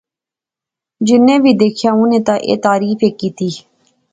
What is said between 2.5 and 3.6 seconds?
تعریف ایہہ کیتی